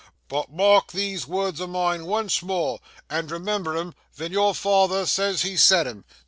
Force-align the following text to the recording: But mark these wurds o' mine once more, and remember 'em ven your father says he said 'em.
But 0.29 0.49
mark 0.49 0.93
these 0.93 1.27
wurds 1.27 1.61
o' 1.61 1.67
mine 1.67 2.07
once 2.07 2.41
more, 2.41 2.79
and 3.07 3.29
remember 3.29 3.77
'em 3.77 3.93
ven 4.15 4.31
your 4.31 4.55
father 4.55 5.05
says 5.05 5.43
he 5.43 5.55
said 5.55 5.85
'em. 5.87 6.05